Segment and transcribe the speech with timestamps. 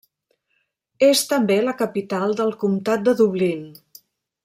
[1.09, 3.65] És també la capital del comtat de Dublín.